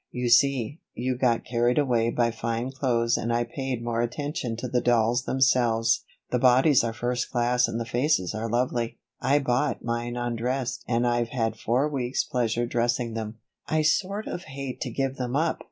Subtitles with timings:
[0.09, 4.67] You see, you got carried away by fine clothes and I paid more attention to
[4.67, 6.03] the dolls themselves.
[6.31, 8.97] The bodies are first class and the faces are lovely.
[9.21, 13.35] I bought mine undressed and I've had four weeks' pleasure dressing them
[13.67, 15.59] I sort of hate to give them up.